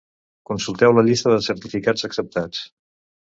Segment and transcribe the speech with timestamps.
[0.49, 2.65] Consulteu la llista de certificats acceptats.